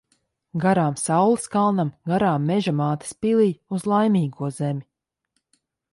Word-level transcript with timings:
Garām 0.61 0.95
saules 1.01 1.45
kalnam, 1.57 1.91
garām 2.11 2.49
Meža 2.53 2.75
mātes 2.79 3.15
pilij. 3.27 3.53
Uz 3.77 3.89
Laimīgo 3.93 4.51
zemi. 4.61 4.85